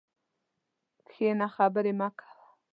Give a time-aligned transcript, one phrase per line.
[1.07, 2.35] کښېنه خبري مه کوه!